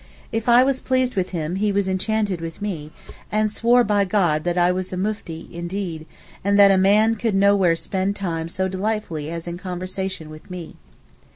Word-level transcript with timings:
If 0.31 0.49
I 0.49 0.63
was 0.63 0.79
pleased 0.79 1.13
with 1.15 1.29
him, 1.29 1.57
he 1.57 1.71
was 1.71 1.87
enchanted 1.87 2.41
with 2.41 2.59
me, 2.59 2.89
and 3.31 3.51
swore 3.51 3.83
by 3.83 4.03
God 4.03 4.45
that 4.45 4.57
I 4.57 4.71
was 4.71 4.91
a 4.91 4.97
Mufti 4.97 5.47
indeed, 5.51 6.07
and 6.43 6.57
that 6.57 6.71
a 6.71 6.75
man 6.79 7.13
could 7.13 7.35
nowhere 7.35 7.75
spend 7.75 8.15
time 8.15 8.49
so 8.49 8.67
delightfully 8.67 9.29
as 9.29 9.47
in 9.47 9.59
conversation 9.59 10.31
with 10.31 10.49
me. 10.49 10.75